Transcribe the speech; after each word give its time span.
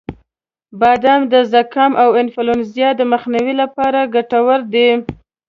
•بادام 0.79 1.21
د 1.33 1.35
زکام 1.53 1.91
او 2.03 2.09
انفلونزا 2.21 2.89
د 2.95 3.01
مخنیوي 3.13 3.53
لپاره 3.61 3.99
ګټور 4.15 4.59
دی. 4.73 4.89